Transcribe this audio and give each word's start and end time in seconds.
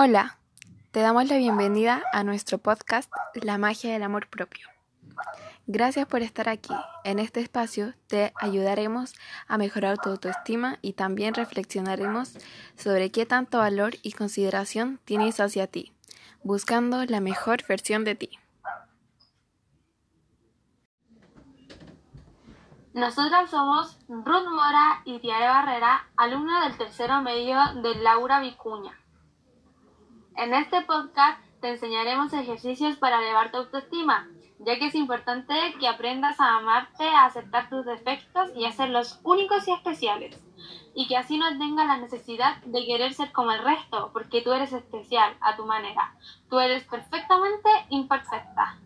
Hola, 0.00 0.38
te 0.92 1.00
damos 1.00 1.28
la 1.28 1.38
bienvenida 1.38 2.04
a 2.12 2.22
nuestro 2.22 2.58
podcast 2.58 3.12
La 3.34 3.58
magia 3.58 3.92
del 3.92 4.04
amor 4.04 4.28
propio. 4.28 4.68
Gracias 5.66 6.06
por 6.06 6.22
estar 6.22 6.48
aquí. 6.48 6.72
En 7.02 7.18
este 7.18 7.40
espacio 7.40 7.94
te 8.06 8.32
ayudaremos 8.36 9.14
a 9.48 9.58
mejorar 9.58 9.98
tu 9.98 10.10
autoestima 10.10 10.78
y 10.82 10.92
también 10.92 11.34
reflexionaremos 11.34 12.38
sobre 12.76 13.10
qué 13.10 13.26
tanto 13.26 13.58
valor 13.58 13.94
y 14.04 14.12
consideración 14.12 15.00
tienes 15.04 15.40
hacia 15.40 15.66
ti, 15.66 15.92
buscando 16.44 17.04
la 17.04 17.18
mejor 17.18 17.66
versión 17.66 18.04
de 18.04 18.14
ti. 18.14 18.38
Nosotras 22.94 23.50
somos 23.50 23.98
Ruth 24.06 24.48
Mora 24.48 25.02
y 25.04 25.18
Tiare 25.18 25.48
Barrera, 25.48 26.06
alumna 26.16 26.68
del 26.68 26.78
tercero 26.78 27.20
medio 27.20 27.58
de 27.82 27.96
Laura 27.96 28.38
Vicuña. 28.38 28.96
En 30.38 30.54
este 30.54 30.82
podcast 30.82 31.42
te 31.60 31.68
enseñaremos 31.68 32.32
ejercicios 32.32 32.96
para 32.96 33.18
elevar 33.18 33.50
tu 33.50 33.56
autoestima, 33.56 34.28
ya 34.60 34.78
que 34.78 34.86
es 34.86 34.94
importante 34.94 35.52
que 35.80 35.88
aprendas 35.88 36.38
a 36.38 36.58
amarte, 36.58 37.02
a 37.02 37.24
aceptar 37.24 37.68
tus 37.68 37.84
defectos 37.84 38.52
y 38.54 38.64
a 38.64 38.86
los 38.86 39.18
únicos 39.24 39.66
y 39.66 39.72
especiales, 39.72 40.40
y 40.94 41.08
que 41.08 41.16
así 41.16 41.38
no 41.38 41.58
tengas 41.58 41.88
la 41.88 41.96
necesidad 41.96 42.62
de 42.62 42.86
querer 42.86 43.14
ser 43.14 43.32
como 43.32 43.50
el 43.50 43.64
resto, 43.64 44.10
porque 44.12 44.40
tú 44.40 44.52
eres 44.52 44.72
especial 44.72 45.36
a 45.40 45.56
tu 45.56 45.66
manera, 45.66 46.14
tú 46.48 46.60
eres 46.60 46.84
perfectamente 46.84 47.68
imperfecta. 47.88 48.78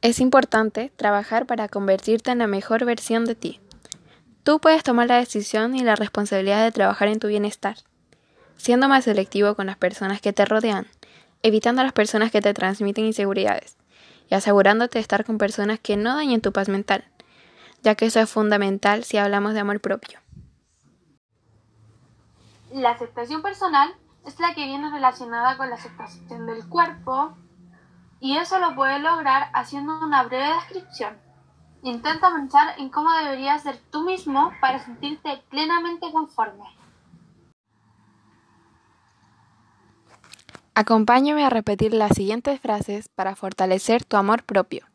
Es 0.00 0.18
importante 0.18 0.90
trabajar 0.96 1.44
para 1.44 1.68
convertirte 1.68 2.30
en 2.30 2.38
la 2.38 2.46
mejor 2.46 2.86
versión 2.86 3.26
de 3.26 3.34
ti. 3.34 3.60
Tú 4.44 4.60
puedes 4.60 4.82
tomar 4.82 5.08
la 5.08 5.16
decisión 5.16 5.74
y 5.74 5.82
la 5.82 5.96
responsabilidad 5.96 6.62
de 6.62 6.70
trabajar 6.70 7.08
en 7.08 7.18
tu 7.18 7.28
bienestar, 7.28 7.78
siendo 8.58 8.90
más 8.90 9.04
selectivo 9.04 9.54
con 9.54 9.64
las 9.64 9.78
personas 9.78 10.20
que 10.20 10.34
te 10.34 10.44
rodean, 10.44 10.86
evitando 11.42 11.80
a 11.80 11.84
las 11.84 11.94
personas 11.94 12.30
que 12.30 12.42
te 12.42 12.52
transmiten 12.52 13.06
inseguridades 13.06 13.78
y 14.28 14.34
asegurándote 14.34 14.98
de 14.98 15.02
estar 15.02 15.24
con 15.24 15.38
personas 15.38 15.80
que 15.80 15.96
no 15.96 16.14
dañen 16.14 16.42
tu 16.42 16.52
paz 16.52 16.68
mental, 16.68 17.06
ya 17.82 17.94
que 17.94 18.04
eso 18.04 18.20
es 18.20 18.28
fundamental 18.28 19.04
si 19.04 19.16
hablamos 19.16 19.54
de 19.54 19.60
amor 19.60 19.80
propio. 19.80 20.20
La 22.70 22.90
aceptación 22.90 23.40
personal 23.40 23.94
es 24.26 24.38
la 24.40 24.54
que 24.54 24.66
viene 24.66 24.90
relacionada 24.90 25.56
con 25.56 25.70
la 25.70 25.76
aceptación 25.76 26.44
del 26.44 26.68
cuerpo 26.68 27.34
y 28.20 28.36
eso 28.36 28.58
lo 28.58 28.74
puedes 28.74 29.00
lograr 29.00 29.48
haciendo 29.54 30.04
una 30.04 30.22
breve 30.24 30.52
descripción. 30.54 31.23
Intenta 31.84 32.32
pensar 32.32 32.78
en 32.78 32.88
cómo 32.88 33.12
deberías 33.12 33.62
ser 33.62 33.76
tú 33.90 34.04
mismo 34.04 34.52
para 34.58 34.82
sentirte 34.82 35.42
plenamente 35.50 36.10
conforme. 36.10 36.64
Acompáñame 40.74 41.44
a 41.44 41.50
repetir 41.50 41.92
las 41.92 42.16
siguientes 42.16 42.58
frases 42.58 43.10
para 43.10 43.36
fortalecer 43.36 44.02
tu 44.02 44.16
amor 44.16 44.44
propio. 44.44 44.86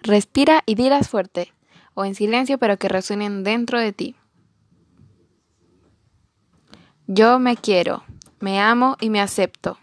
Respira 0.00 0.62
y 0.64 0.74
dirás 0.74 1.10
fuerte, 1.10 1.52
o 1.92 2.06
en 2.06 2.14
silencio 2.14 2.56
pero 2.56 2.78
que 2.78 2.88
resuenen 2.88 3.44
dentro 3.44 3.78
de 3.78 3.92
ti. 3.92 4.16
Yo 7.06 7.38
me 7.40 7.58
quiero, 7.58 8.04
me 8.40 8.58
amo 8.58 8.96
y 9.02 9.10
me 9.10 9.20
acepto. 9.20 9.76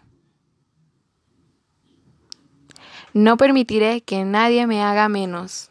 No 3.14 3.36
permitiré 3.36 4.00
que 4.00 4.24
nadie 4.24 4.66
me 4.66 4.82
haga 4.82 5.08
menos. 5.08 5.70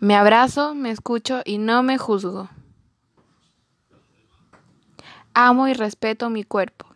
Me 0.00 0.14
abrazo, 0.14 0.76
me 0.76 0.90
escucho 0.90 1.42
y 1.44 1.58
no 1.58 1.82
me 1.82 1.98
juzgo. 1.98 2.48
Amo 5.34 5.66
y 5.66 5.74
respeto 5.74 6.30
mi 6.30 6.44
cuerpo. 6.44 6.86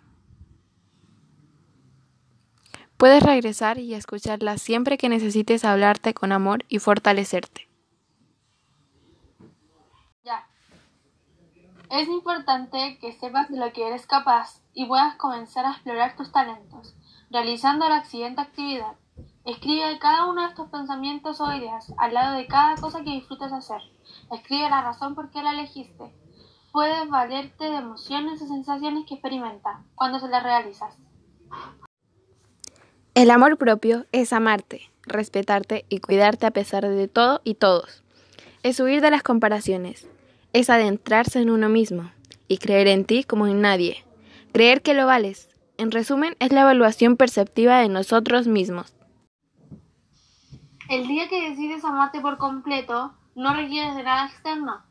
Puedes 2.97 3.25
regresar 3.25 3.79
y 3.79 3.95
escucharla 3.95 4.57
siempre 4.57 4.99
que 4.99 5.09
necesites 5.09 5.65
hablarte 5.65 6.15
con 6.15 6.31
amor 6.31 6.65
y 6.69 6.79
fortalecerte. 6.79 7.69
Ya. 10.23 10.47
Es 11.91 12.07
importante 12.07 12.99
que 13.01 13.13
sepas 13.15 13.49
de 13.51 13.57
lo 13.57 13.73
que 13.73 13.89
eres 13.89 14.07
capaz 14.07 14.61
y 14.75 14.87
puedas 14.87 15.17
comenzar 15.17 15.67
a 15.67 15.73
explorar 15.73 16.15
tus 16.15 16.31
talentos, 16.31 16.95
realizando 17.31 17.89
la 17.89 18.05
siguiente 18.05 18.43
actividad. 18.43 18.95
Escribe 19.45 19.99
cada 19.99 20.27
uno 20.27 20.43
de 20.43 20.49
estos 20.49 20.69
pensamientos 20.69 21.41
o 21.41 21.53
ideas 21.53 21.93
al 21.99 22.15
lado 22.15 22.37
de 22.37 22.47
cada 22.47 22.77
cosa 22.77 23.03
que 23.03 23.11
disfrutes 23.11 23.53
hacer. 23.53 23.81
Escribe 24.31 24.71
la 24.71 24.83
razón 24.83 25.17
por 25.17 25.31
qué 25.31 25.43
la 25.43 25.51
elegiste. 25.51 26.15
Puedes 26.71 27.09
valerte 27.09 27.65
de 27.65 27.77
emociones 27.77 28.41
o 28.41 28.47
sensaciones 28.47 29.05
que 29.07 29.15
experimentas 29.15 29.79
cuando 29.97 30.21
se 30.21 30.29
las 30.29 30.45
realizas. 30.45 30.95
El 33.15 33.31
amor 33.33 33.59
propio 33.59 34.07
es 34.13 34.33
amarte, 34.33 34.91
respetarte 35.03 35.87
y 35.89 35.99
cuidarte 35.99 36.47
a 36.47 36.53
pesar 36.53 36.89
de 36.89 37.09
todo 37.09 37.41
y 37.43 37.55
todos. 37.55 38.05
Es 38.63 38.79
huir 38.79 39.01
de 39.01 39.11
las 39.11 39.25
comparaciones. 39.25 40.07
Es 40.53 40.71
adentrarse 40.71 41.41
en 41.41 41.51
uno 41.51 41.69
mismo 41.69 42.13
y 42.47 42.59
creer 42.59 42.87
en 42.87 43.05
ti 43.05 43.25
como 43.25 43.49
en 43.49 43.61
nadie. 43.61 44.05
Creer 44.53 44.83
que 44.83 44.95
lo 44.95 45.05
vales. 45.05 45.49
En 45.79 45.91
resumen, 45.91 46.37
es 46.39 46.53
la 46.53 46.61
evaluación 46.61 47.17
perceptiva 47.17 47.81
de 47.81 47.89
nosotros 47.89 48.47
mismos. 48.47 48.95
El 50.89 51.07
día 51.07 51.29
que 51.29 51.51
decides 51.51 51.85
amarte 51.85 52.21
por 52.21 52.39
completo, 52.39 53.15
no 53.35 53.55
requieres 53.55 53.95
de 53.95 54.03
nada 54.03 54.27
externo. 54.27 54.83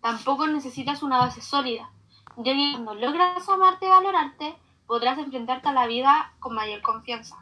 Tampoco 0.00 0.46
necesitas 0.46 1.02
una 1.02 1.18
base 1.18 1.40
sólida, 1.40 1.90
ya 2.36 2.52
que 2.52 2.72
cuando 2.72 2.94
logras 2.94 3.48
amarte 3.48 3.86
y 3.86 3.88
valorarte, 3.88 4.56
podrás 4.86 5.18
enfrentarte 5.18 5.68
a 5.68 5.72
la 5.72 5.86
vida 5.86 6.32
con 6.40 6.54
mayor 6.54 6.82
confianza. 6.82 7.36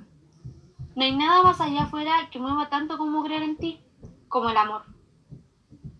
No 0.95 1.03
hay 1.03 1.17
nada 1.17 1.43
más 1.43 1.61
allá 1.61 1.85
afuera 1.85 2.29
que 2.31 2.39
mueva 2.39 2.69
tanto 2.69 2.99
como 2.99 3.25
creer 3.25 3.43
en 3.43 3.57
ti, 3.57 3.81
como 4.29 4.51
el 4.51 4.57
amor. 4.57 4.83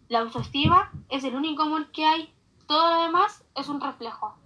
La 0.09 0.21
autoestima 0.21 0.93
es 1.09 1.25
el 1.25 1.35
único 1.35 1.63
amor 1.63 1.91
que 1.91 2.05
hay, 2.05 2.33
todo 2.67 2.95
lo 2.95 3.03
demás 3.03 3.45
es 3.57 3.69
un 3.69 3.81
reflejo. 3.81 4.37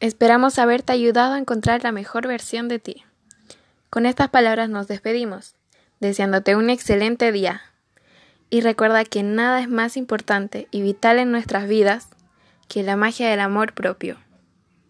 Esperamos 0.00 0.58
haberte 0.58 0.92
ayudado 0.92 1.34
a 1.34 1.38
encontrar 1.38 1.84
la 1.84 1.92
mejor 1.92 2.26
versión 2.26 2.68
de 2.68 2.78
ti. 2.78 3.04
Con 3.90 4.06
estas 4.06 4.28
palabras 4.30 4.68
nos 4.68 4.88
despedimos 4.88 5.54
deseándote 6.00 6.56
un 6.56 6.70
excelente 6.70 7.32
día. 7.32 7.62
Y 8.50 8.60
recuerda 8.60 9.04
que 9.04 9.22
nada 9.22 9.60
es 9.60 9.68
más 9.68 9.96
importante 9.96 10.68
y 10.70 10.82
vital 10.82 11.18
en 11.18 11.32
nuestras 11.32 11.68
vidas 11.68 12.08
que 12.68 12.82
la 12.82 12.96
magia 12.96 13.28
del 13.28 13.40
amor 13.40 13.72
propio. 13.74 14.16